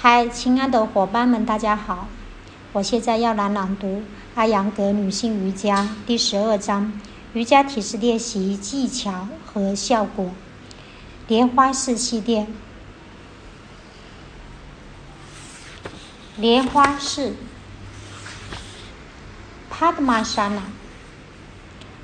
[0.00, 2.06] 嗨，亲爱的伙伴们，大家好！
[2.72, 4.04] 我现在要来朗读
[4.36, 6.92] 阿扬格女性瑜伽第十二章
[7.32, 10.30] 瑜伽体式练习技巧和效果。
[11.26, 12.46] 莲花式系列，
[16.36, 17.34] 莲花式
[19.68, 20.60] Padmasana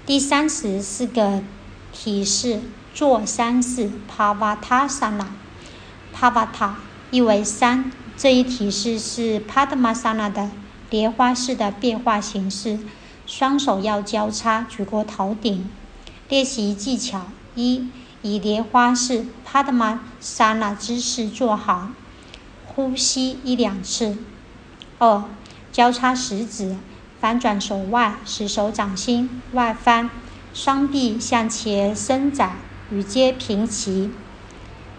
[0.05, 1.45] 第三十四个
[1.93, 2.61] 体式
[2.93, 6.73] 坐山式 Pavatasana，Pavata。
[7.15, 10.51] 意为三，这一体式是 Padmasana 的
[10.91, 12.81] 莲花式的变化形式，
[13.25, 15.71] 双手要交叉举过头顶。
[16.29, 17.89] 练习技巧一：
[18.23, 21.91] 以莲花式 Padmasana 姿势坐好，
[22.67, 24.19] 呼吸一两次。
[24.99, 25.23] 二、
[25.71, 26.75] 交叉食指，
[27.21, 30.11] 反转手腕，使手掌心外翻，
[30.53, 32.57] 双臂向前伸展，
[32.91, 34.11] 与肩平齐。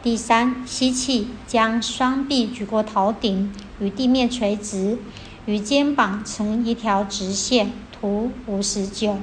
[0.05, 4.99] 第三，吸气，将双臂举过头顶，与地面垂直，
[5.47, 9.17] 与肩膀成一条直线，图五十九。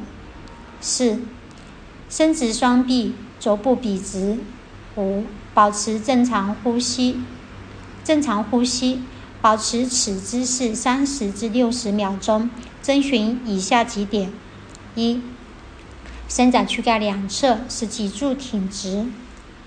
[0.80, 1.20] 四，
[2.10, 4.40] 伸直双臂，肘部笔直。
[4.96, 5.22] 五，
[5.54, 7.20] 保持正常呼吸，
[8.02, 9.02] 正常呼吸，
[9.40, 12.50] 保持此姿势三十至六十秒钟。
[12.82, 14.32] 遵循以下几点：
[14.96, 15.20] 一，
[16.28, 19.06] 伸展躯干两侧，使脊柱挺直。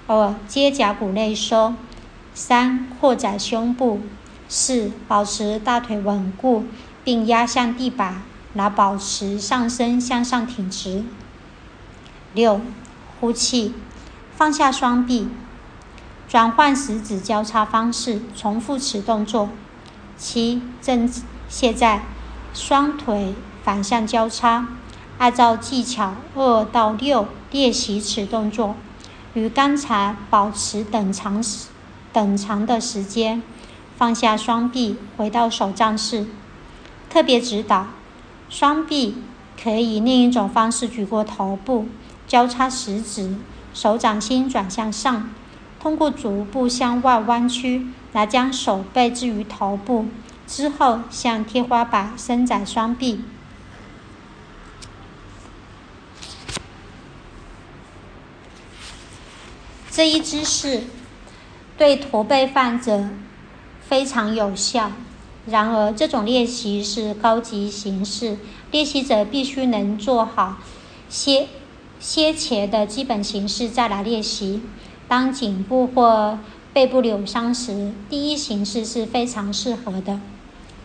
[0.07, 1.73] 二、肩胛骨内收；
[2.35, 3.99] 三、扩展胸部；
[4.47, 6.65] 四、保持大腿稳固，
[7.03, 8.21] 并压向地板，
[8.53, 11.03] 来保持上身向上挺直。
[12.35, 12.61] 六、
[13.19, 13.73] 呼气，
[14.35, 15.27] 放下双臂，
[16.29, 19.49] 转换食指交叉方式，重复此动作。
[20.15, 21.11] 七、正
[21.49, 22.03] 现在
[22.53, 23.33] 双腿
[23.63, 24.67] 反向交叉，
[25.17, 28.75] 按照技巧二到六练习此动作。
[29.35, 31.67] 与刚才保持等长时
[32.13, 33.43] 等长的时间，
[33.97, 36.25] 放下双臂，回到手杖式。
[37.09, 37.87] 特别指导：
[38.49, 39.17] 双臂
[39.61, 41.87] 可以另一种方式举过头部，
[42.25, 43.35] 交叉食指，
[43.73, 45.29] 手掌心转向上，
[45.81, 50.05] 通过足部向外弯曲来将手背置于头部，
[50.47, 53.19] 之后向天花板伸展双臂。
[59.95, 60.81] 这一姿势
[61.77, 63.07] 对驼背患者
[63.79, 64.91] 非常有效。
[65.45, 68.37] 然而，这种练习是高级形式，
[68.71, 70.57] 练习者必须能做好
[71.07, 71.47] 歇
[71.97, 74.63] 歇前的基本形式再来练习。
[75.07, 76.39] 当颈部或
[76.73, 80.19] 背部扭伤时，第一形式是非常适合的。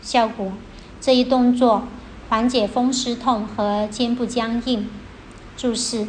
[0.00, 0.53] 效果：
[1.00, 1.82] 这一动作
[2.28, 4.88] 缓解风湿痛和肩部僵硬。
[5.56, 6.06] 注释。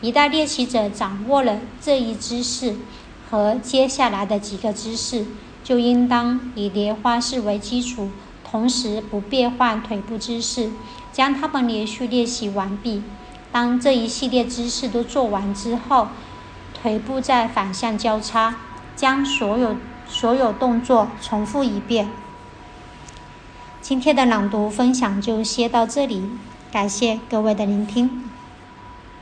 [0.00, 2.76] 一旦练习者掌握了这一姿势
[3.28, 5.26] 和接下来的几个姿势，
[5.64, 8.10] 就应当以莲花式为基础，
[8.48, 10.70] 同时不变换腿部姿势，
[11.12, 13.02] 将它们连续练习完毕。
[13.50, 16.08] 当这一系列姿势都做完之后，
[16.80, 18.54] 腿部再反向交叉，
[18.94, 19.76] 将所有
[20.08, 22.08] 所有动作重复一遍。
[23.80, 26.30] 今天的朗读分享就先到这里，
[26.70, 28.27] 感谢各位的聆听。